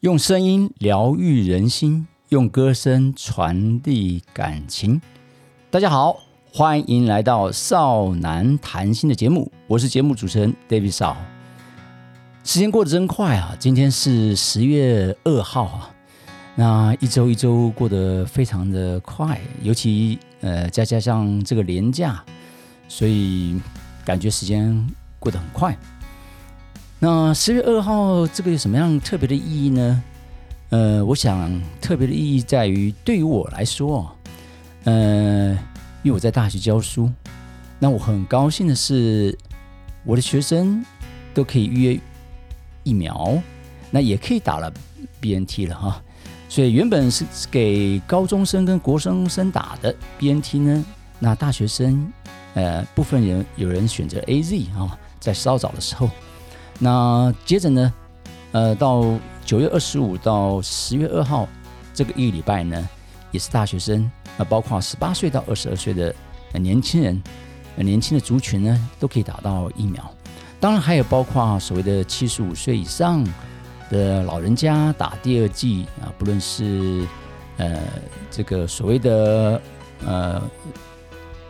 [0.00, 4.98] 用声音疗愈人心，用歌声传递感情。
[5.70, 6.20] 大家好，
[6.54, 11.18] 欢迎来到少男谈心的节目，我是节目主持人 David 少。
[12.44, 15.94] 时间过得真快啊，今天是十月二号啊，
[16.54, 22.24] 那一周一周过得非常的快，尤其呃再加上这个年假，
[22.88, 23.60] 所以
[24.02, 25.76] 感觉时间过得很快。
[27.02, 30.02] 那十月二号这个有什么样特别的意义呢？
[30.68, 31.50] 呃，我想
[31.80, 34.14] 特别的意义在于，对于我来说，
[34.84, 35.52] 呃，
[36.02, 37.10] 因为我在大学教书，
[37.78, 39.36] 那我很高兴的是，
[40.04, 40.84] 我的学生
[41.32, 42.00] 都可以预约
[42.82, 43.42] 疫苗，
[43.90, 44.70] 那也可以打了
[45.22, 46.02] BNT 了哈。
[46.50, 50.84] 所以原本是给高中生跟国生生打的 BNT 呢，
[51.18, 52.12] 那大学生
[52.52, 56.10] 呃部分人有人选择 AZ 啊，在稍早的时候。
[56.82, 57.92] 那接着呢，
[58.52, 59.04] 呃，到
[59.44, 61.46] 九月二十五到十月二号
[61.92, 62.88] 这个一礼拜呢，
[63.30, 66.14] 也是大学生，啊包括十八岁到二十二岁的
[66.54, 67.22] 年轻人，
[67.76, 70.02] 年轻的族群呢，都可以打到疫苗。
[70.58, 73.22] 当然还有包括所谓的七十五岁以上
[73.90, 77.06] 的老人家打第二剂啊，不论是
[77.58, 77.78] 呃
[78.30, 79.60] 这个所谓的
[80.06, 80.42] 呃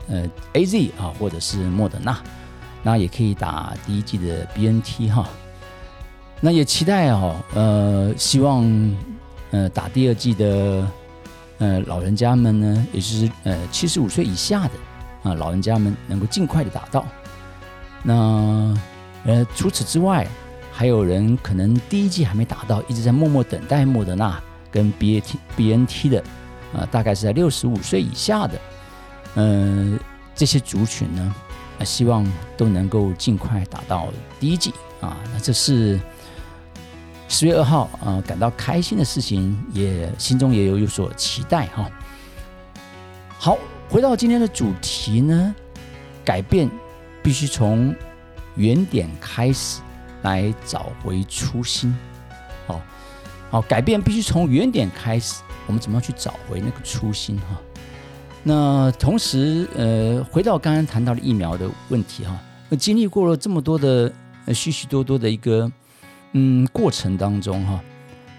[0.09, 2.21] 呃 A Z 啊，或者是莫德纳。
[2.83, 5.29] 那也可以打第一季的 BNT 哈，
[6.41, 8.65] 那也期待哦，呃，希望
[9.51, 10.87] 呃打第二季的
[11.59, 14.71] 呃老人家们呢，也就是呃七十五岁以下的
[15.31, 17.05] 啊老人家们能够尽快的打到。
[18.03, 18.75] 那
[19.27, 20.27] 呃除此之外，
[20.73, 26.25] 还有人可能第一季还没打到，一直在默默等待莫德纳跟 BNT BNT 的
[26.75, 28.59] 啊，大概是在六十五岁以下的，
[29.35, 29.99] 呃
[30.35, 31.35] 这些族群呢。
[31.85, 32.27] 希望
[32.57, 34.09] 都能够尽快达到
[34.39, 35.17] 第一季啊！
[35.33, 35.99] 那这是
[37.29, 41.91] 十月二号啊，感到开心的事情，也心中也有有所期待哈。
[43.39, 43.57] 好，
[43.89, 45.55] 回到今天的主题呢，
[46.25, 46.69] 改变
[47.23, 47.95] 必须从
[48.57, 49.81] 原点开始
[50.23, 51.97] 来找回初心。
[52.67, 52.81] 好，
[53.51, 57.61] 好，改变必须从原点开始，我们怎么样去找回那个初心哈？
[58.43, 62.41] 那同时，呃，回到刚刚谈到的疫苗的问题哈，
[62.79, 64.11] 经历过了这么多的
[64.55, 65.71] 许许多多的一个
[66.33, 67.85] 嗯过程当中哈，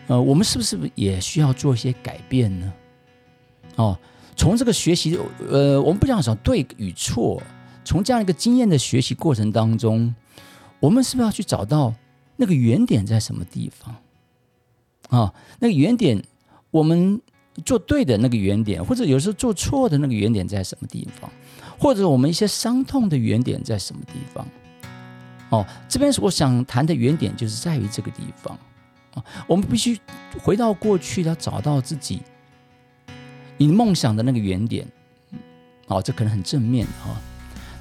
[0.07, 2.73] 呃，我们是不是也需要做一些改变呢？
[3.75, 3.99] 哦，
[4.35, 7.39] 从这个学习，呃，我们不想讲对与错，
[7.85, 10.15] 从这样一个经验的学习过程当中，
[10.79, 11.93] 我们是不是要去找到
[12.37, 13.95] 那个原点在什么地方？
[15.09, 16.23] 啊，那个原点，
[16.71, 17.21] 我们。
[17.65, 21.29] 做对的那个原点，或者有时候做错的那个原点在什么地方，
[21.77, 24.47] 或者我们一些伤痛的原点在什么地方？
[25.49, 28.57] 哦，这边是我想谈的原点，就是在于这个地方
[29.13, 29.23] 啊。
[29.47, 29.99] 我们必须
[30.41, 32.21] 回到过去，要找到自己
[33.57, 34.87] 你梦想的那个原点。
[35.87, 37.19] 哦，这可能很正面哈。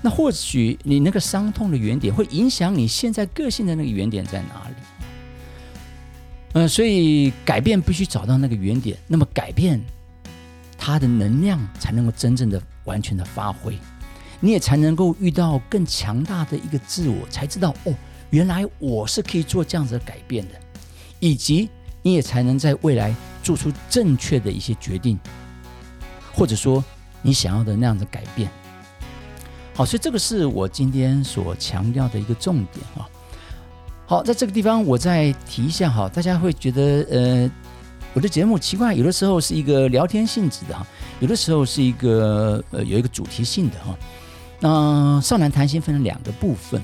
[0.03, 4.69] 那或许你那个伤痛的原点，会影响你现在个性的那个原点在哪里？
[6.53, 9.81] 呃，所以改变必须找到那个原点，那么改变
[10.77, 13.78] 它的能量才能够真正的完全的发挥，
[14.41, 17.94] 你也才能够遇到更强大的一个自我，才知道哦，
[18.31, 20.55] 原来我是可以做这样子的改变的，
[21.21, 21.71] 以及
[22.03, 25.17] 你也才能在未来做出正确的一些决定，
[26.32, 26.84] 或者说
[27.22, 28.50] 你想要的那样的改变。
[29.72, 33.09] 好，所以这个是我今天所强调的一个重点啊。
[34.10, 37.48] 好，在这个地方我再提一下哈，大家会觉得呃，
[38.12, 40.84] 我的节目奇怪，有的时候是一个聊天性质的哈，
[41.21, 43.97] 有的时候是一个呃有一个主题性的哈。
[44.59, 46.82] 那少男谈心分成两个部分，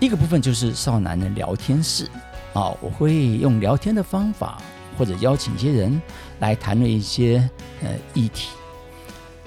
[0.00, 2.04] 一个部分就是少男的聊天室
[2.52, 4.60] 啊，我会用聊天的方法
[4.98, 5.98] 或者邀请一些人
[6.40, 7.48] 来谈论一些
[7.82, 8.50] 呃议题。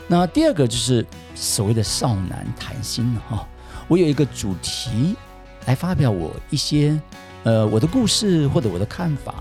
[0.08, 1.06] 那第二个就是
[1.36, 3.48] 所谓的少男谈心哈，
[3.88, 5.16] 我有一个主题。
[5.68, 7.00] 来发表我一些，
[7.44, 9.36] 呃，我的故事或者我的看法，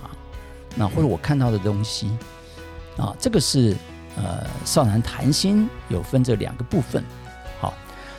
[0.74, 2.10] 那或者我看到的东西，
[2.96, 3.76] 啊，这个是
[4.16, 7.02] 呃少男谈心有分这两个部分，
[7.60, 7.72] 好，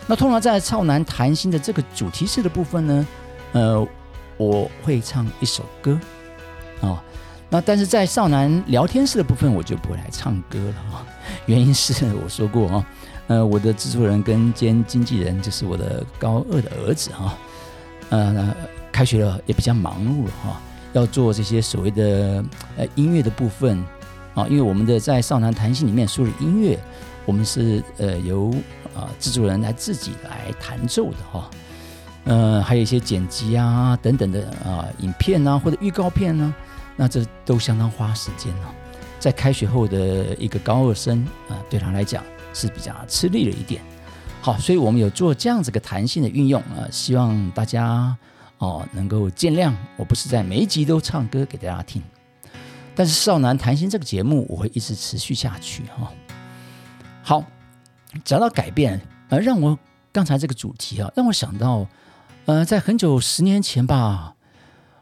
[0.07, 3.07] 那通常在少男谈心的这个主题式的部分呢，
[3.51, 3.87] 呃，
[4.37, 5.99] 我会唱一首歌，
[6.79, 7.03] 啊，
[7.49, 11.05] 那但是在少男聊天室的部分我就不会来唱歌了啊，
[11.45, 11.93] 原因是
[12.23, 12.87] 我说过啊，
[13.27, 17.37] 呃，我的制作人跟兼经纪人就是我的高二的儿子啊。
[18.09, 18.55] 呃，
[18.91, 20.61] 开学了也比较忙碌了哈，
[20.93, 22.43] 要做这些所谓的
[22.77, 23.83] 呃音乐的部分
[24.33, 26.79] 啊，因为我们的在少男谈心里面说的音乐，
[27.25, 28.53] 我们是呃由
[28.95, 31.49] 啊制作人来自己来弹奏的哈，
[32.23, 36.55] 呃还有一些剪辑啊等等的啊影片啊或者预告片呢，
[36.95, 38.71] 那这都相当花时间哦。
[39.19, 43.81] 在开学后的一个高二生啊，对他来讲是比较吃力了一点。
[44.47, 48.15] 好，所以我们有做这样子个弹性的运用啊，希望大家
[48.59, 49.73] 哦能够见谅。
[49.97, 52.01] 我不是在每一集都唱歌给大家听，
[52.95, 56.09] 但是少男谈心这个节目我会一直持续下去哈。
[57.21, 57.43] 好，
[58.23, 59.77] 讲到改变，呃，让我
[60.13, 61.85] 刚才这个主题啊，让我想到，
[62.45, 64.35] 呃，在很久十年前吧，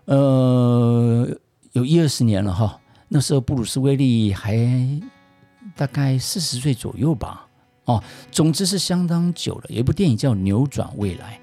[0.05, 1.29] 呃，
[1.73, 2.79] 有一二十年了哈。
[3.09, 4.57] 那时候布鲁斯威利还
[5.75, 7.44] 大概四十岁左右吧，
[7.85, 9.63] 哦，总之是相当久了。
[9.69, 11.39] 有一部电影叫《扭转未来》，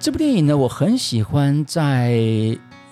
[0.00, 2.18] 这部电影呢，我很喜欢在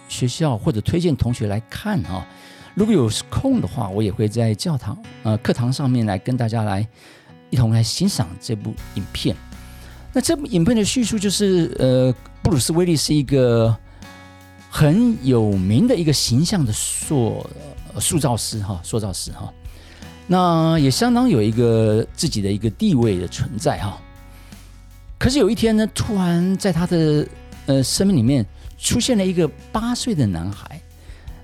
[0.08, 2.26] 学校或者推荐同学来看啊。
[2.75, 6.87] 如果有空的话，我也会在教堂呃课堂上面来跟大家来
[7.50, 9.37] 一同来欣赏这部影片。
[10.12, 13.76] 那这部影片的叙述就是，呃，布鲁斯威利是一个
[14.70, 17.44] 很有名的一个形象的塑。
[17.99, 19.52] 塑造师哈，塑造师哈，
[20.30, 23.98] 那也相当有一个自己的一个地位的存在哈。
[25.19, 27.26] 可是有一天呢，突然在他的
[27.66, 28.46] 呃生命里面
[28.78, 30.80] 出现了一个八岁的男孩。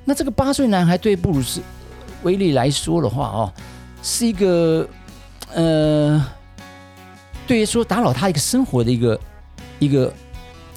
[0.05, 1.63] 那这个八岁男孩对布鲁斯
[2.23, 3.53] 威利来说的话哦，
[4.03, 4.87] 是一个
[5.53, 6.25] 呃，
[7.47, 9.21] 对于说打扰他一个生活的一个
[9.79, 10.13] 一个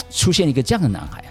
[0.09, 1.21] 出现一个这样的男孩，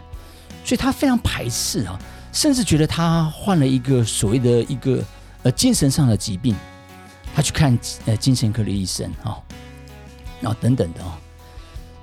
[0.63, 1.99] 所以他非常排斥啊。
[2.33, 5.03] 甚至觉得他患了一个所谓的一个
[5.47, 6.57] 呃精神上的疾病，
[7.33, 9.39] 他去看呃精神科的医生啊，
[10.41, 11.13] 然后等等的哦，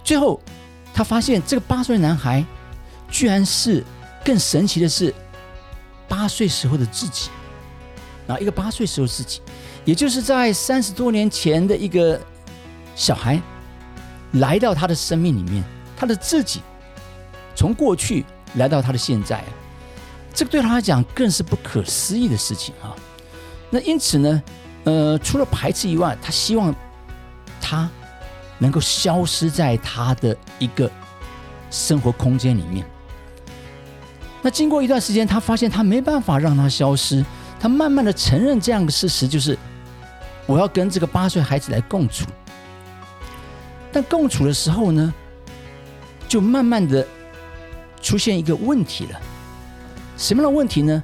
[0.01, 0.39] 最后
[0.93, 2.41] 他发现这个八岁男孩
[3.11, 3.83] 居然是
[4.23, 5.13] 更神奇的是
[6.07, 7.29] 八岁时候的自己，
[8.27, 9.41] 啊，一个八岁时候自己，
[9.83, 12.17] 也就是在三十多年前的一个
[12.95, 13.41] 小孩
[14.31, 15.61] 来到他的生命里面，
[15.97, 16.61] 他的自己
[17.55, 18.23] 从过去
[18.55, 19.43] 来到他的现在。
[20.33, 22.95] 这个对他来讲更是不可思议的事情啊！
[23.73, 24.43] 那因此呢，
[24.83, 26.73] 呃，除了排斥以外，他希望
[27.59, 27.89] 他
[28.59, 30.89] 能够消失在他的一个
[31.71, 32.85] 生活空间里面。
[34.43, 37.25] 那经过一段时间，他发现他没办法让他消失，
[37.59, 39.57] 他慢慢的承认这样的事实，就是
[40.45, 42.27] 我要跟这个八岁孩子来共处。
[43.91, 45.11] 但共处的时候呢，
[46.27, 47.07] 就慢慢的
[48.03, 49.19] 出现一个问题了。
[50.15, 51.03] 什么样的问题呢？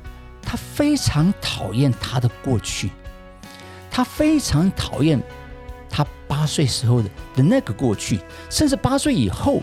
[0.51, 2.89] 他非常讨厌他的过去，
[3.91, 5.21] 他非常讨厌
[5.87, 8.19] 他八岁时候的的那个过去，
[8.49, 9.61] 甚至八岁以后，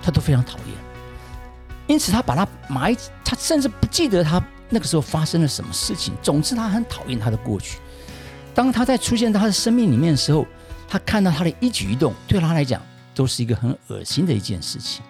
[0.00, 0.66] 他都非常讨厌。
[1.88, 4.40] 因此，他把他埋，他甚至不记得他
[4.70, 6.14] 那个时候发生了什么事情。
[6.22, 7.80] 总之，他很讨厌他的过去。
[8.54, 10.46] 当他在出现在他的生命里面的时候，
[10.86, 12.80] 他看到他的一举一动，对他来讲
[13.16, 15.02] 都是一个很恶心的一件事情。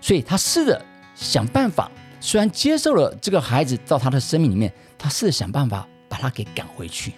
[0.00, 0.80] 所以他试着
[1.16, 1.90] 想办法。
[2.20, 7.14] 虽然接受了这个孩子到他的生命里面，他试着想办法把他给赶回去，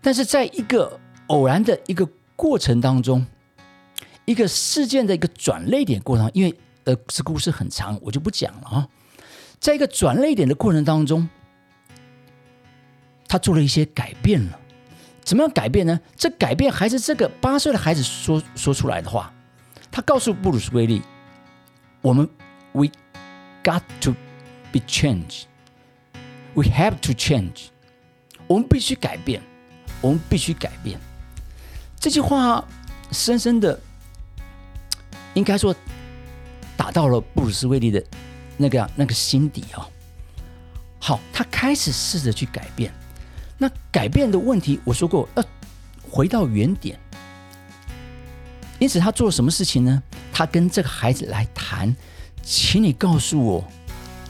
[0.00, 2.06] 但是在一个偶然的一个
[2.36, 3.26] 过程当中，
[4.26, 8.88] 一个事件的一个转泪点过程，因为呃这故事很长，我就不讲了啊。
[9.58, 11.28] 在一个转泪点的过程当中，
[13.26, 14.58] 他做了一些改变了。
[15.24, 16.00] 怎么样改变呢？
[16.16, 19.32] 这改变还是这个八岁的孩子说说出来的话。
[19.90, 21.00] 他告诉布鲁斯威利
[22.02, 22.28] ：“我们
[22.72, 22.88] we。”
[23.62, 24.14] Got to
[24.72, 25.44] be changed.
[26.54, 27.68] We have to change.
[28.48, 29.40] 我们必须改变，
[30.00, 30.98] 我们必须改变。
[31.98, 32.66] 这句话
[33.12, 33.78] 深深的，
[35.34, 35.74] 应该说
[36.76, 38.04] 打到了布鲁斯威利的
[38.56, 39.88] 那个那个心底啊。
[40.98, 42.92] 好，他开始试着去改变。
[43.56, 45.44] 那改变的问题，我说过要
[46.02, 46.98] 回到原点。
[48.80, 50.02] 因此，他做了什么事情呢？
[50.32, 51.94] 他跟这个孩子来谈。
[52.42, 53.64] 请你告诉我，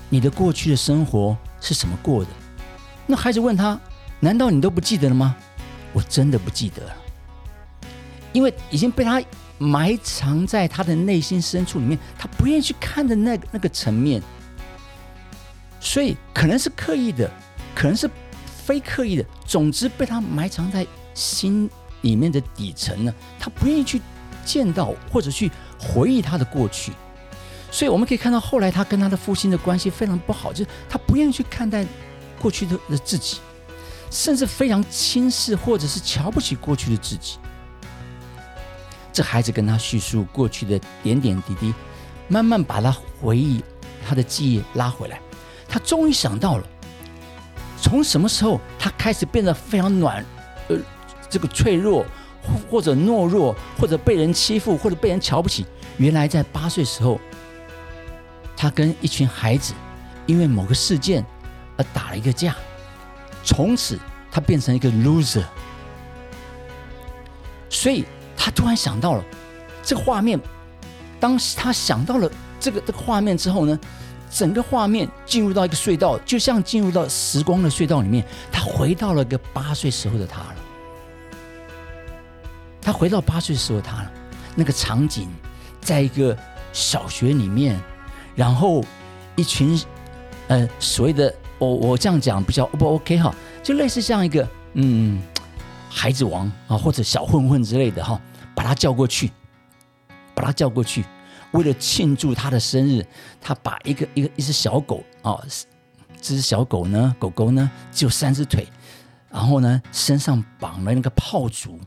[0.08, 2.30] 你的过去的生活是怎么过的？
[3.06, 3.80] 那孩子问他
[4.20, 5.34] ：“难道你都不记得了吗？”
[5.92, 6.96] 我真的不记得了，
[8.32, 9.22] 因为已经被他
[9.58, 14.22] 埋藏在他的内心深处里面，他不愿意去看的那个那个层面。
[15.80, 17.30] 所以可能是刻意的，
[17.74, 18.08] 可能是
[18.46, 21.68] 非刻意的，总之被他埋藏在心
[22.02, 23.12] 里面的底层呢。
[23.38, 24.00] 他不愿意去
[24.44, 26.92] 见到或者去回忆他的过去。
[27.72, 31.84] 所以我们可以看到，后来他跟他的父亲的关系非常不好，就是他不愿意去看待
[32.38, 33.38] 过去的的自己，
[34.10, 37.38] 甚至非常轻视或者是瞧不起过去的自己。
[39.10, 41.72] 这孩子跟他叙述过去的点点滴滴，
[42.28, 43.64] 慢慢把他回忆、
[44.06, 45.18] 他的记忆拉回来。
[45.66, 46.66] 他终于想到了，
[47.80, 50.22] 从什么时候他开始变得非常暖，
[50.68, 50.76] 呃，
[51.30, 52.04] 这个脆弱，
[52.70, 55.64] 或者懦弱，或者被人欺负，或者被人瞧不起。
[55.96, 57.18] 原来在八岁时候。
[58.62, 59.74] 他跟一群孩子
[60.24, 61.26] 因为某个事件
[61.76, 62.54] 而打了一个架，
[63.42, 63.98] 从此
[64.30, 65.42] 他变成一个 loser。
[67.68, 68.04] 所以
[68.36, 69.24] 他突然想到了
[69.82, 70.38] 这个画面，
[71.18, 73.76] 当他想到了这个这个画面之后呢，
[74.30, 80.56] 整个画面进入到一个隧道，就像进入到时光的隧道里面，他回到了个八岁时候的他了。
[82.80, 84.12] 他回到八岁时候他了，
[84.54, 85.28] 那个场景，
[85.80, 86.38] 在一个
[86.72, 87.76] 小学里面，
[88.34, 88.84] 然后
[89.36, 89.80] 一群
[90.48, 95.22] 呃所谓的我我这样讲比较不 OK 哈，就类似像一个嗯
[95.88, 98.20] 孩子王啊或者小混混之类的哈，
[98.54, 99.30] 把他叫过去，
[100.34, 101.04] 把他叫过去，
[101.52, 103.06] 为了庆祝他的生日，
[103.40, 105.38] 他把一个一个一只小狗啊，
[106.20, 108.66] 这只小狗呢狗狗呢只有三只腿，
[109.30, 111.78] 然后呢身上绑了那个炮竹。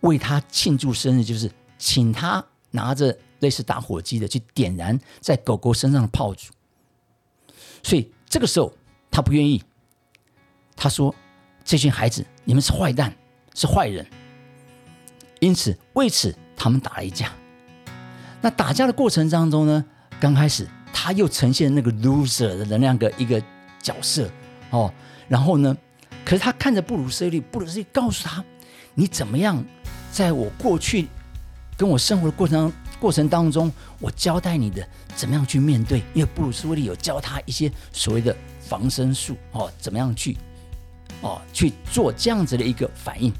[0.00, 6.52] 为他庆祝生日，就是请他拿着类似打火机的去点燃在狗狗身上的炮竹。
[7.82, 8.72] 所以这个时候
[9.10, 9.62] 他不愿意，
[10.74, 11.14] 他说
[11.64, 13.14] ：“这群孩子，你们是坏蛋，
[13.54, 14.06] 是坏人。”
[15.40, 17.32] 因此为此他们打了一架。
[18.40, 19.84] 那打架的过程当中呢，
[20.20, 23.42] 刚开始他又呈现那个 loser 的那样的一个
[23.80, 24.30] 角色
[24.70, 24.92] 哦。
[25.28, 25.76] 然后呢，
[26.24, 28.44] 可是他看着布鲁斯利，布鲁斯利告诉他
[28.94, 29.64] ：“你怎么样？”
[30.12, 31.08] 在我过去
[31.76, 40.36] 跟我生活的过程当中过程当中，我交代你的怎么样去面对，因为布鲁斯威利有教他一些所谓的防身术哦，怎么样去
[41.20, 43.32] 哦去做这样子的一个反应。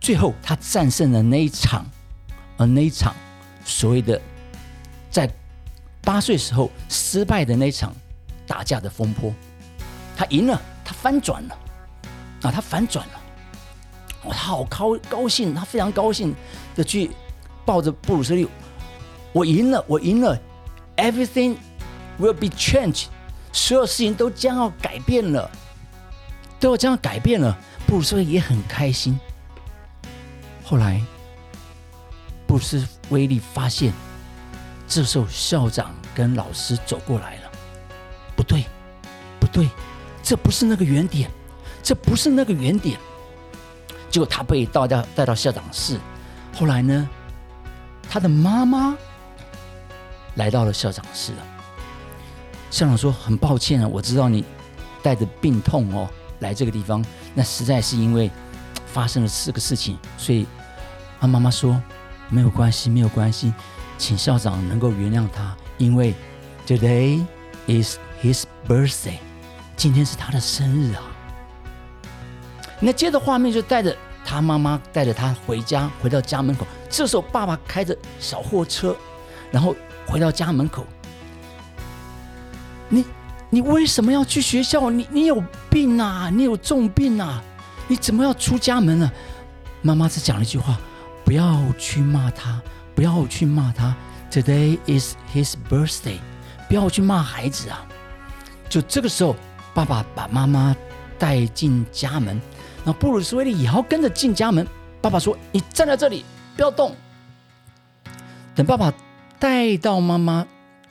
[0.00, 1.84] 最后他战胜了那一场，
[2.56, 3.14] 呃那一场
[3.64, 4.20] 所谓的
[5.10, 5.30] 在
[6.02, 7.94] 八岁时候失败的那一场
[8.46, 9.32] 打架的风波，
[10.16, 11.58] 他赢了，他翻转了
[12.42, 13.12] 啊，他反转了。
[14.22, 16.34] 他好高高兴，他非常高兴
[16.74, 17.10] 的去
[17.64, 18.46] 抱着布鲁斯利，
[19.32, 20.38] 我赢了，我赢了
[20.96, 21.56] ，everything
[22.18, 23.06] will be changed，
[23.52, 25.50] 所有事情都将要改变了，
[26.58, 27.56] 都要将要改变了。
[27.86, 29.18] 布鲁斯也很开心。
[30.64, 31.00] 后来，
[32.46, 33.92] 布鲁斯威利发现，
[34.86, 37.50] 这时候校长跟老师走过来了，
[38.36, 38.64] 不对，
[39.38, 39.68] 不对，
[40.22, 41.30] 这不是那个原点，
[41.82, 42.98] 这不是那个原点。
[44.10, 45.98] 结果他被带到带到校长室，
[46.54, 47.08] 后来呢，
[48.08, 48.96] 他的妈妈
[50.36, 51.38] 来到了校长室了。
[52.70, 54.44] 校长说：“很抱歉啊，我知道你
[55.02, 56.08] 带着病痛哦
[56.38, 58.30] 来这个地方，那实在是因为
[58.86, 60.46] 发生了四个事情，所以
[61.20, 61.80] 他妈妈说
[62.28, 63.52] 没有关系，没有关系，
[63.98, 66.14] 请校长能够原谅他，因为
[66.66, 67.24] today
[67.66, 69.18] is his birthday，
[69.76, 71.02] 今天是他的生日啊。”
[72.78, 73.94] 那接着画面就带着
[74.24, 76.64] 他妈妈带着他回家，回到家门口。
[76.88, 78.96] 这时候爸爸开着小货车，
[79.50, 79.74] 然后
[80.10, 80.84] 回到家门口。
[82.88, 83.04] 你
[83.48, 84.90] 你为什么要去学校？
[84.90, 86.28] 你你有病啊！
[86.28, 87.42] 你有重病啊！
[87.86, 89.10] 你怎么要出家门呢？
[89.82, 90.76] 妈妈只讲了一句话：
[91.24, 92.60] 不要去骂他，
[92.94, 93.94] 不要去骂他。
[94.30, 96.18] Today is his birthday，
[96.68, 97.86] 不要去骂孩子啊！
[98.68, 99.34] 就这个时候，
[99.74, 100.74] 爸爸把妈妈
[101.18, 102.40] 带进家门。
[102.84, 104.66] 那布鲁斯威利也要跟着进家门。
[105.02, 106.24] 爸爸说：“你站在这里，
[106.56, 106.94] 不要动。”
[108.54, 108.92] 等爸爸
[109.40, 110.46] 带到妈妈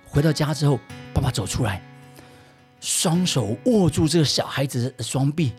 [0.05, 0.79] 回到家之后，
[1.13, 1.81] 爸爸走出来，
[2.81, 5.53] 双手握住这个小孩子的双臂。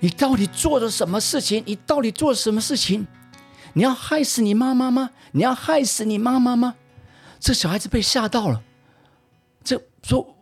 [0.00, 1.62] 你到底做了什么事情？
[1.66, 3.06] 你到底做了什么事情？
[3.74, 5.10] 你要害死你妈妈吗？
[5.32, 6.74] 你要害死你妈妈吗？
[7.38, 8.62] 这小孩子被吓到了，
[9.62, 10.34] 这说：“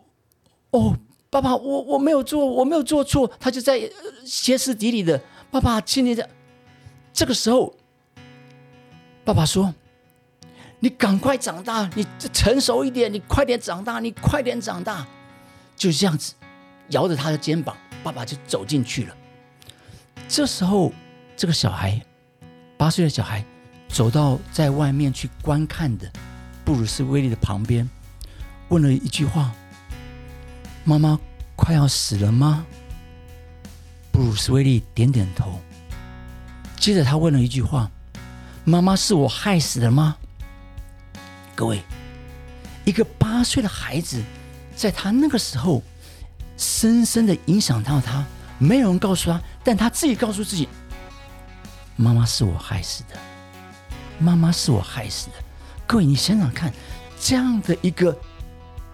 [0.71, 0.97] 哦。”
[1.31, 3.89] 爸爸，我我没有做，我没有做错，他就在
[4.25, 5.21] 歇斯底里的。
[5.49, 6.29] 爸爸，请你的。
[7.13, 7.73] 这个时候，
[9.23, 9.73] 爸爸说
[10.83, 15.05] ：“你赶快长大，你成熟一点，你快点长大，你快点长大。”
[15.77, 16.33] 就这样子，
[16.89, 19.15] 摇着他的肩膀，爸爸就走进去了。
[20.27, 20.91] 这时候，
[21.37, 22.01] 这个小孩，
[22.77, 23.45] 八岁的小孩，
[23.89, 26.11] 走到在外面去观看的
[26.65, 27.87] 布鲁斯威利的旁边，
[28.69, 29.51] 问了一句话。
[30.83, 31.19] 妈妈
[31.55, 32.65] 快要死了吗？
[34.11, 35.59] 布鲁斯威利点点头。
[36.77, 37.91] 接着他问了一句话
[38.65, 40.17] ：“妈妈是我害死的吗？”
[41.55, 41.81] 各位，
[42.85, 44.21] 一个八岁的孩子，
[44.75, 45.83] 在他那个时候，
[46.57, 48.25] 深深的影响到他。
[48.57, 50.69] 没有人告诉他，但他自己告诉自己
[51.97, 53.19] ：“妈妈是我害死的，
[54.19, 55.33] 妈妈是我害死的。”
[55.87, 56.71] 各位，你想想看，
[57.19, 58.17] 这样的一个。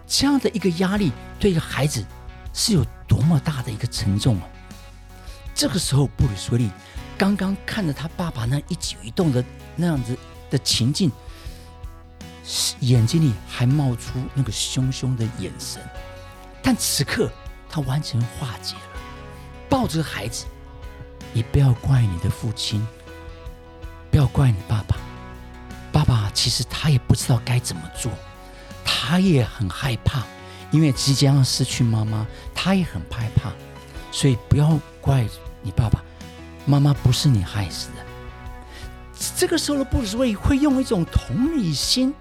[0.10, 2.02] 这样的一个压力对一个孩子
[2.54, 4.48] 是有多么大的一个沉重啊！
[5.54, 6.72] 这个时候，布里斯利
[7.18, 9.44] 刚刚看着他爸爸那一举一动的
[9.76, 10.18] 那样子
[10.50, 11.12] 的情境，
[12.80, 15.82] 眼睛里还冒出那个凶凶的眼神。
[16.62, 17.32] 但此刻
[17.70, 18.82] 他完全化解了，
[19.70, 20.46] 抱着孩子，
[21.34, 22.86] 你不要怪你的父亲，
[24.12, 24.98] 不要怪你爸爸。
[25.92, 28.12] 爸爸其实他也不知道该怎么做，
[28.86, 30.24] 他也很害怕，
[30.72, 33.51] 因为即将要失去妈妈，他也很害怕。
[34.12, 35.25] 所以不要怪
[35.62, 36.04] 你爸爸
[36.66, 38.06] 妈妈不是你害死的。
[39.36, 42.13] 这个时候的布鲁斯威会用一种同理心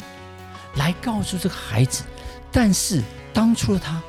[0.76, 2.04] 来告诉这个孩子，
[2.52, 3.02] 但是
[3.34, 4.00] 当初的他，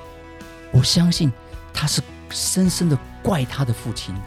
[0.72, 1.32] 我相信
[1.74, 4.22] 他是深深的怪他的父亲的，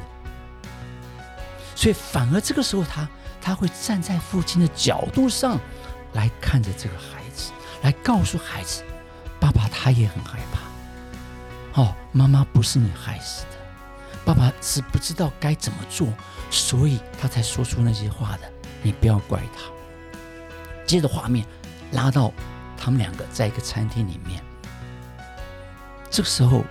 [1.75, 3.09] 所以反而这个时候他
[3.41, 5.59] 他会站在父亲的角度上
[6.13, 8.83] 来看着这个孩子，来告诉孩子，
[9.39, 13.57] 爸爸他也很害怕，哦，妈妈不是你害死的，
[14.25, 16.09] 爸爸是不知道该怎么做。
[16.53, 19.71] 所以他才说出那些话的，你不要怪他。
[20.85, 21.47] 接着画面
[21.93, 22.33] 拉到
[22.77, 24.43] 他们两个在一个餐厅里面，
[26.11, 26.65] 这个时候，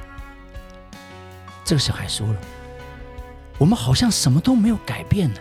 [1.64, 2.36] 这个小孩说了
[3.58, 5.40] ：“我们好像什么都没有改变呢，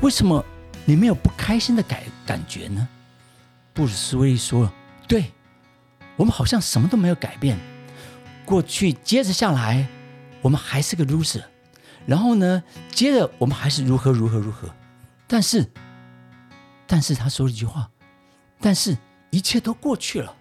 [0.00, 0.44] 为什么
[0.84, 2.88] 你没有不开心的感感觉呢？”
[3.74, 4.72] 布鲁斯威利说了
[5.08, 5.32] ：“对，
[6.16, 7.58] 我们好像什么都没有改变，
[8.44, 9.86] 过去接着下来，
[10.42, 11.42] 我们还是个 loser。”
[12.06, 12.62] 然后呢？
[12.92, 14.74] 接着我们还是如何如何如何，
[15.26, 15.70] 但是，
[16.86, 17.90] 但是他说了一句话，
[18.60, 18.96] 但是
[19.30, 20.36] 一切都过去了，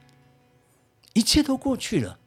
[1.13, 2.19] 一切都过去了，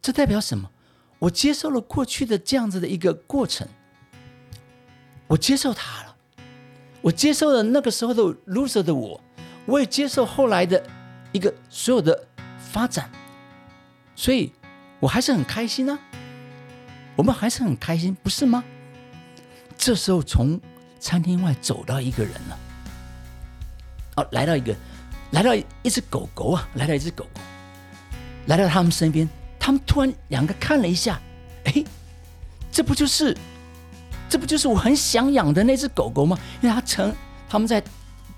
[0.00, 0.70] 这代表什么？
[1.18, 3.66] 我接受了过去的这样子的一个过程，
[5.26, 6.16] 我接受他了，
[7.02, 9.20] 我接受了那个时候的 loser 的我，
[9.66, 10.80] 我也接受后来的
[11.32, 13.10] 一个所有的发展，
[14.14, 14.52] 所以
[15.00, 15.98] 我还是很开心啊。
[17.16, 18.62] 我们还是很开心，不是吗？
[19.76, 20.60] 这时候，从
[21.00, 22.58] 餐厅外走到一个人了，
[24.18, 24.72] 哦，来到一个，
[25.30, 27.40] 来到一只狗狗啊，来到一只狗狗，
[28.46, 31.20] 来到他们身边，他们突然两个看了一下，
[31.64, 31.84] 哎，
[32.72, 33.36] 这不就是，
[34.28, 36.38] 这不就是我很想养的那只狗狗吗？
[36.62, 37.14] 因为他成，
[37.48, 37.82] 他们在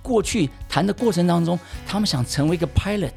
[0.02, 3.12] 过去谈的过程当中，他们想成为一个 pilot，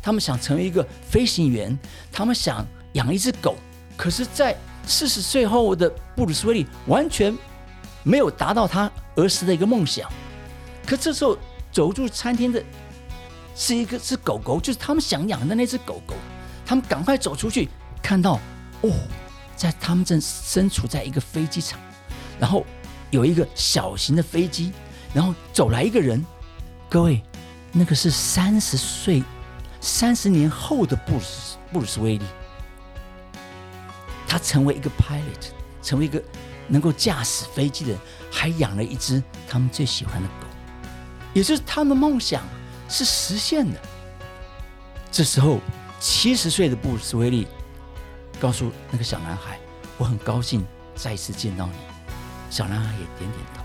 [0.00, 1.76] 他们想成为一个飞行员，
[2.12, 3.56] 他们想养一只狗，
[3.96, 7.36] 可是，在四十岁后的布鲁斯威利完全
[8.04, 10.08] 没有达到他儿时的一个梦想，
[10.86, 11.36] 可这时候
[11.72, 12.62] 走入餐厅的
[13.56, 16.14] 是一个只狗狗，就是他们想养的那只狗狗。
[16.64, 17.68] 他们赶快走出去，
[18.02, 18.38] 看到
[18.82, 18.90] 哦，
[19.56, 21.80] 在他们正身处在一个飞机场，
[22.38, 22.66] 然后
[23.10, 24.72] 有一个小型的飞机，
[25.14, 26.24] 然后走来一个人。
[26.90, 27.22] 各位，
[27.72, 29.22] 那个是三十岁、
[29.80, 32.24] 三十年后的布鲁斯布鲁斯威利。
[34.28, 35.50] 他成为一个 pilot，
[35.82, 36.22] 成为一个
[36.68, 40.46] 能够驾驶飞机的人，还养了一只他们最喜欢的狗，
[41.32, 42.42] 也就是他们的梦想
[42.88, 43.80] 是实现的。
[45.10, 45.60] 这时候，
[45.98, 47.46] 七十岁的布鲁斯威利
[48.40, 49.58] 告诉那个小男孩
[49.96, 51.72] ：“我很高兴再次见到你。”
[52.50, 53.62] 小男孩也点点头，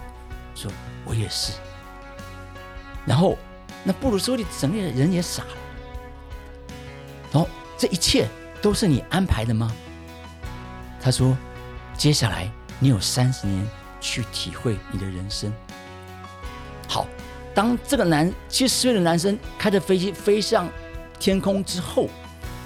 [0.56, 0.72] 说
[1.06, 1.54] ：“我也是。”
[3.06, 3.38] 然后，
[3.84, 5.50] 那布鲁斯威利整个人也傻了。
[7.34, 8.28] 哦，这一切
[8.62, 9.72] 都是你安排的吗？
[11.02, 11.36] 他说
[11.98, 13.68] ：“接下来你有三十年
[14.00, 15.52] 去体会你的人生。”
[16.88, 17.08] 好，
[17.62, 20.68] 当这个男七十岁的男生开着飞机飞向
[21.20, 22.10] 天空之后，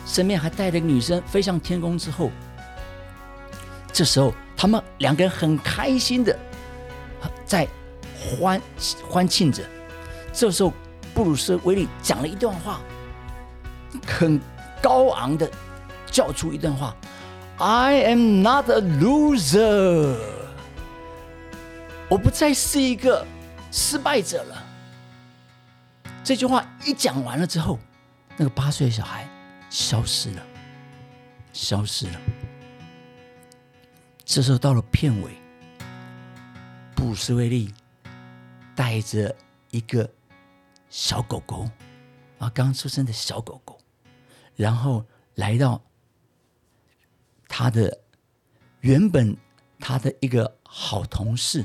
[0.06, 2.32] 身边还带着女生飞向天空之后，
[3.92, 6.40] 这时候他们两个人很开心的
[7.46, 7.68] 在
[8.18, 8.62] 欢
[9.06, 9.64] 欢庆着。
[10.32, 10.72] 这时候
[11.14, 12.80] 布鲁斯威利讲了一段话，
[14.08, 14.40] 很
[14.82, 15.52] 高昂的
[16.10, 16.96] 叫出一段话。
[17.58, 20.16] I am not a loser。
[22.08, 23.28] 我不再是一个
[23.74, 24.65] 失败者了。
[26.26, 27.78] 这句话一讲完了之后，
[28.36, 29.30] 那个八岁的小孩
[29.70, 30.44] 消失了，
[31.54, 32.20] 消失了。
[34.26, 35.30] 这时候到了片尾，
[36.96, 37.72] 布鲁斯威利
[38.76, 39.36] 带着
[39.70, 40.10] 一个
[40.90, 41.70] 小狗狗，
[42.40, 43.80] 啊，刚出生的小狗狗，
[44.56, 45.80] 然后来到。
[47.48, 48.00] 他的
[48.82, 49.38] 原本
[49.80, 51.64] 他的一个好同事，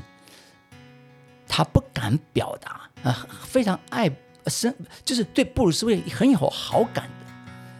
[1.45, 4.09] 他不敢表达啊，非常爱
[4.49, 4.73] 生，
[5.05, 7.31] 就是对布鲁斯威利很有好感的。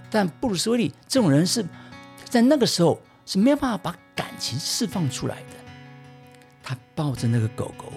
[0.09, 1.65] 但布鲁斯威利这种人是
[2.25, 5.55] 在那个时候是没有办法把感情释放出来的。
[6.61, 7.91] 他抱着那个狗狗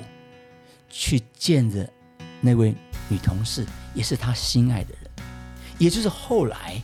[0.88, 1.88] 去见着
[2.40, 2.74] 那位
[3.08, 5.10] 女同事，也是他心爱的人，
[5.78, 6.80] 也就是后来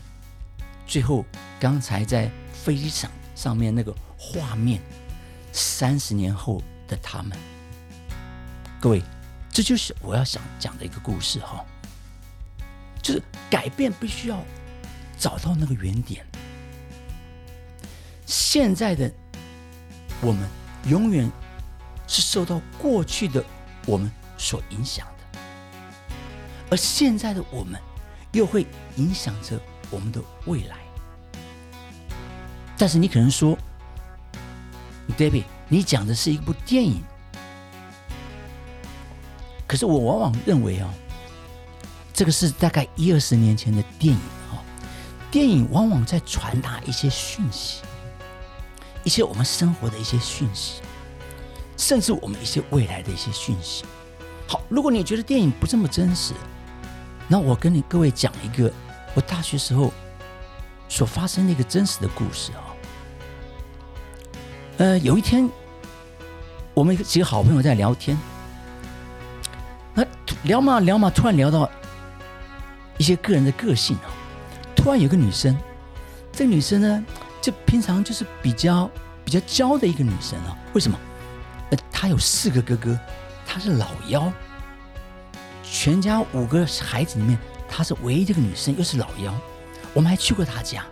[0.87, 1.25] 最后
[1.59, 2.31] 刚才在。
[2.61, 4.83] 飞机场上面那个画面，
[5.51, 7.33] 三十年后的他们，
[8.79, 9.03] 各位，
[9.53, 11.65] 这就是我要想讲的一个故事哈。
[13.03, 14.45] 就是改变必须要
[15.19, 16.25] 找到那个原点，
[18.27, 19.11] 现在的
[20.21, 20.47] 我们
[20.87, 21.31] 永远
[22.07, 23.43] 是受到过去的
[23.87, 25.39] 我们所影响的，
[26.71, 27.81] 而现在的我们
[28.33, 29.59] 又会影响着
[29.91, 30.77] 我们的未来。
[32.77, 33.57] 但是你可能说
[35.17, 37.03] ，David，你讲的是一部电影，
[39.71, 40.93] 可是我往往认为啊，
[42.13, 44.59] 这个是大概一二十年前的电影啊，
[45.31, 47.83] 电影往往在传达一些讯息。
[49.05, 50.81] 一些我们生活的一些讯息，
[51.77, 53.85] 甚至我们一些未来的一些讯息。
[54.49, 56.35] 好，如果你觉得电影不这么真实，
[57.29, 58.73] 那我跟你各位讲一个
[59.15, 59.93] 我大学时候
[60.89, 62.75] 所发生的一个真实的故事啊。
[64.79, 65.49] 呃，有一天，
[66.75, 68.19] 我们几个好朋友在聊天，
[69.95, 70.05] 那
[70.45, 71.69] 聊嘛聊嘛，突然聊到
[72.99, 74.11] 一些个人的个性啊。
[74.77, 75.57] 突然有个女生，
[76.33, 77.05] 这个女生呢。
[77.43, 78.91] 就平常就是比较
[79.25, 80.55] 比较娇的一个女生啊？
[80.75, 81.01] 为什么？
[81.71, 83.01] 呃，她有四个哥哥，
[83.47, 84.31] 她是老幺，
[85.63, 89.35] 全家五个孩子里面，她是唯一这个女生，又是老幺。
[89.95, 90.85] 我们还去过她家，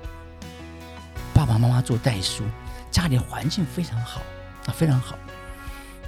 [1.35, 2.45] 爸爸妈妈做代书，
[2.91, 4.23] 家里环境非常好
[4.65, 5.19] 啊，非常好。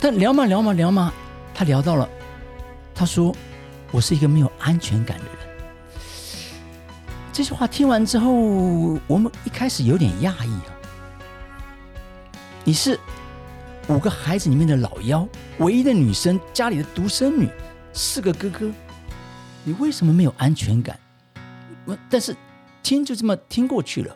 [0.00, 1.12] 但聊嘛聊嘛聊嘛，
[1.52, 2.08] 他聊到了，
[3.00, 3.34] 他说
[3.92, 5.34] ：“我是一个没有安全感的人。”
[7.32, 8.30] 这句话听完之后，
[9.06, 10.76] 我们一开始有点讶异啊。
[12.62, 13.00] 你是
[13.88, 15.26] 五个孩子里面的老幺，
[15.60, 17.48] 唯一的女生，家里的独生女，
[17.94, 18.70] 四个哥哥，
[19.64, 21.00] 你为什么没有安全感？
[21.86, 22.36] 我但是
[22.82, 24.14] 听就这么听过去了。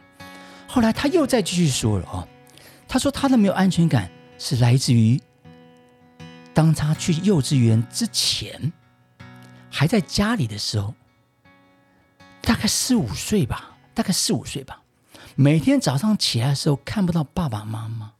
[0.68, 2.28] 后来他又再继续说了啊，
[2.86, 5.18] 他说他的没有安全感是来自于
[6.54, 8.72] 当他去幼稚园之前，
[9.70, 10.94] 还在家里的时候。
[12.46, 14.82] 大概四五岁吧，大概四五岁吧。
[15.34, 18.12] 每天早上起来的时候看不到爸爸妈妈，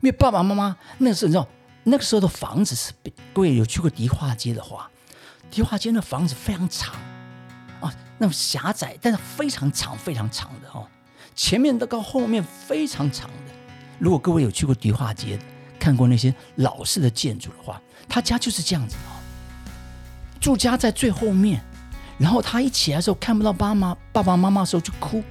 [0.00, 1.46] 因为爸爸妈妈那时候你知道，
[1.84, 2.94] 那个时候的房子是
[3.34, 4.90] 各位有去过迪化街的话，
[5.50, 6.94] 迪化街那房子非常长
[7.82, 10.88] 啊，那么狭窄，但是非常长非常长的哦，
[11.34, 13.52] 前面的到后面非常长的。
[13.98, 15.44] 如果各位有去过迪化街的，
[15.78, 19.16] 看过那些老式的建筑的话，他家就是这样子哦，
[20.40, 21.60] 住家在最后面。
[22.18, 25.22] 然后他一起来的时候看不到爸妈爸爸妈妈的时候就哭，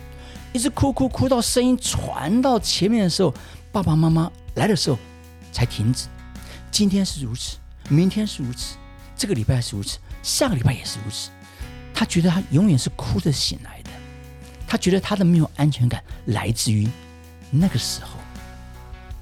[0.54, 3.34] 一直哭哭哭到声音传到前面的时候，
[3.74, 4.98] 爸爸妈妈来的时候
[5.52, 6.08] 才停止。
[6.72, 7.58] 今天是如此，
[7.90, 8.78] 明天是如此，
[9.18, 11.30] 这个礼拜是如此，下个礼拜也是如此。
[11.94, 13.90] 他觉得他永远是哭着醒来的，
[14.66, 16.88] 他觉得他的没有安全感来自于
[17.52, 18.18] 那个时候。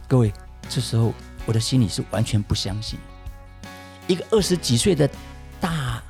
[0.07, 0.31] 各位，
[0.69, 1.13] 这时候
[1.45, 2.99] 我的心里是完全不相信，
[4.07, 5.09] 一个二十几岁的
[5.59, 6.01] 大。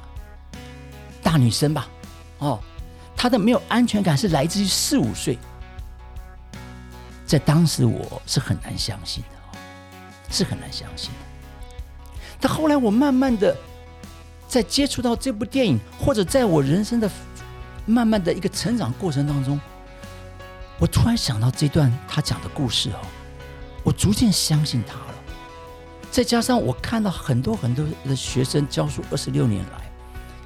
[1.21, 1.87] 大女生吧，
[2.37, 2.59] 哦，
[3.17, 5.39] 她的没有安全感是来自于四五岁，
[7.25, 9.59] 在当时我是很难相信的，
[10.31, 11.19] 是很难相信的。
[12.39, 13.57] 但后来我慢慢的
[14.47, 17.09] 在接触到这部电影，或者在我人生的
[17.87, 19.59] 慢慢的一个成长过程当中，
[20.79, 23.01] 我突然想到这段他讲的故事哦，
[23.86, 25.15] 我逐渐相信他了。
[26.12, 29.86] 再加上我看到很多很多的学生教书二十六年来。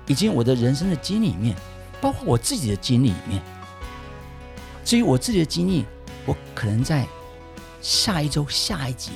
[0.08, 1.56] 以及我的人生的经历里面，
[2.02, 3.39] 包括我自己的经历里面。
[4.84, 5.86] 至于我自己的经历，
[6.25, 7.08] 我可能在
[7.80, 9.12] 下一周、下一集，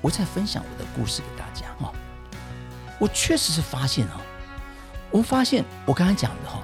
[0.00, 1.92] 我再分享我的故事给大家哈。
[2.98, 4.20] 我确实是发现哈，
[5.12, 6.60] 我们发现我刚才讲的哈，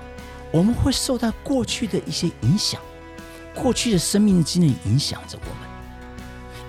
[0.50, 2.80] 我们会受到过去的一些影响，
[3.54, 5.69] 过去的生命经历影响着我们。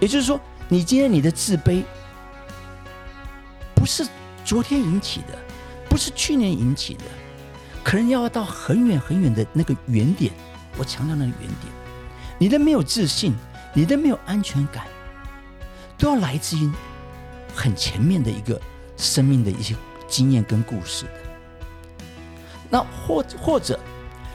[0.01, 0.37] 也就是说，
[0.67, 1.81] 你今天你的自卑，
[3.73, 4.05] 不是
[4.43, 5.39] 昨天引起的。
[5.89, 7.03] 不是去年引起的，
[7.83, 10.31] 可能要到很远很远的那个原点。
[10.77, 11.73] 我强调那个原点，
[12.39, 13.35] 你的没有自信，
[13.73, 14.85] 你的没有安全感，
[15.97, 16.71] 都要来自于
[17.53, 18.57] 很前面的一个
[18.95, 19.75] 生命的一些
[20.07, 21.11] 经验跟故事的。
[22.69, 23.77] 那或或者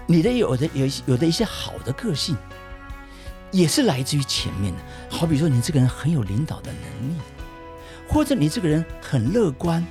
[0.06, 2.36] 你的有的有有的一些好的个性，
[3.56, 4.78] 也是来自于前面的。
[5.08, 7.14] 好比说，你这个人很有领导的能力，
[8.06, 9.84] 或者你这个人很乐观。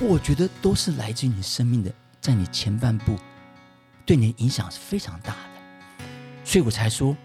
[0.00, 3.16] 我觉得都是来自于你生命的，在你前半部，
[4.04, 6.04] 对你的影响是非常大的，
[6.44, 7.16] 所以我才说，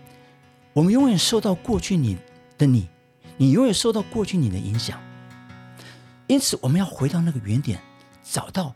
[0.73, 2.15] 我们永远受到过去你
[2.59, 2.87] 的你，
[3.37, 5.01] 你永远受到过去你的影响，
[6.27, 7.81] 因此我们要回到那个原点，
[8.23, 8.75] 找到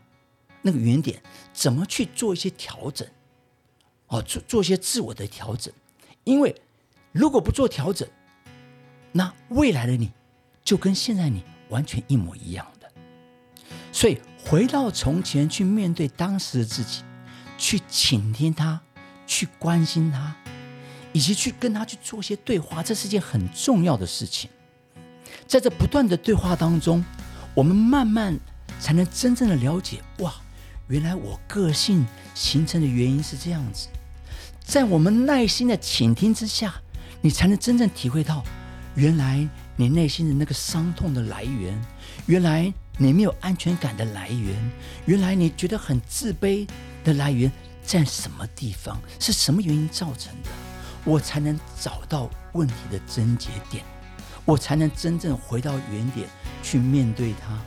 [0.60, 1.22] 那个原点，
[1.52, 3.06] 怎么去做一些调整，
[4.08, 5.72] 哦，做做一些自我的调整，
[6.24, 6.52] 因为
[7.14, 8.08] 如果不做调整，
[9.12, 10.10] 那未来的你
[10.64, 12.90] 就跟现在你完全一模一样的。
[13.92, 17.04] 所以回到从前去面对当时的自己，
[17.56, 18.80] 去倾听他，
[19.28, 20.34] 去关心他，
[21.12, 24.50] 以及去跟他去做些对话，这是件很重要的事情。
[25.46, 27.04] 在这不断的对话当中，
[27.54, 28.36] 我们慢慢
[28.80, 30.34] 才能真正的了解，哇，
[30.88, 33.86] 原来我个性形成的原因是这样子。
[34.64, 36.74] 在我们耐心的倾听之下，
[37.24, 38.44] 你才能真正体会到，
[38.94, 41.74] 原来你内心的那个伤痛的来源，
[42.26, 44.54] 原来你没有安全感的来源，
[45.06, 46.68] 原来你觉得很自卑
[47.02, 47.50] 的来源
[47.82, 50.50] 在什么地方，是什么原因造成的，
[51.02, 53.82] 我才能找到问题的症结点。
[54.44, 56.28] 我才能真正回到原点，
[56.62, 57.58] 去面对它，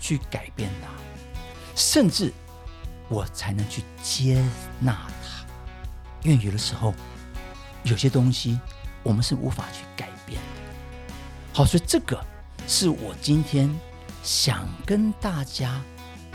[0.00, 0.88] 去改变它，
[1.76, 2.32] 甚至
[3.08, 4.44] 我才能去接
[4.80, 5.46] 纳它。
[6.28, 6.92] 因为有的时候，
[7.84, 8.58] 有些东西
[9.04, 10.72] 我们是无法去改变的。
[11.52, 12.20] 好，所以这个
[12.66, 13.72] 是我今天
[14.24, 15.80] 想跟大家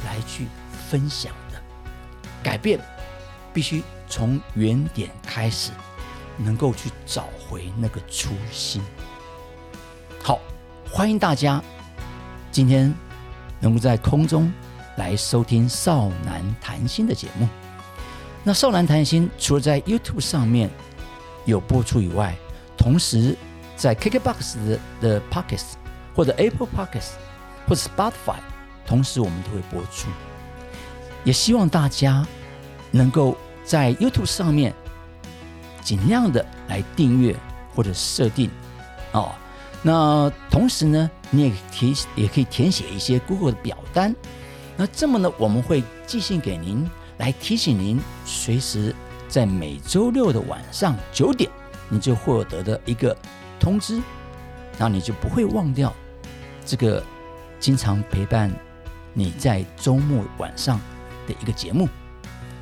[0.05, 0.47] 来去
[0.89, 1.59] 分享的。
[2.41, 2.79] 改变
[3.51, 5.71] 必须从原点开始，
[6.37, 8.81] 能够去找回那个初心。
[10.23, 10.39] 好，
[10.89, 11.61] 欢迎大家
[12.49, 12.93] 今天
[13.59, 14.49] 能够在空中
[14.95, 17.45] 来收听少男谈心的节目。
[18.41, 20.69] 那少男谈心除了在 YouTube 上面
[21.43, 22.33] 有播出以外，
[22.79, 23.35] 同时
[23.75, 25.73] 在 KKBOX 的的 Pockets
[26.15, 27.11] 或者 Apple Pockets
[27.67, 28.39] 或者 Spotify，
[28.87, 30.09] 同时我们都会播出。
[31.25, 32.25] 也希望大家
[32.89, 34.73] 能够在 YouTube 上面
[35.81, 37.35] 尽量的来订阅
[37.75, 38.49] 或者设定
[39.11, 39.31] 哦。
[39.81, 44.15] 那同时呢，你也提也可以填写一些 Google 的表单。
[44.77, 48.95] 那这么呢，我们会寄信给您，来提醒您，随时
[49.27, 51.49] 在每周六的晚上九点，
[51.89, 53.15] 你就获得的一个
[53.59, 54.01] 通知，
[54.77, 55.93] 那你就不会忘掉
[56.65, 57.03] 这个
[57.59, 58.51] 经常陪伴
[59.13, 60.79] 你在周末晚上
[61.27, 61.89] 的一个节目。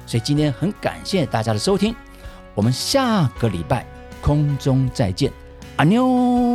[0.06, 1.94] 所以今天很感谢大家的收听，
[2.56, 3.86] 我们下个礼拜
[4.22, 5.32] 空中再见，
[5.76, 6.47] 阿妞。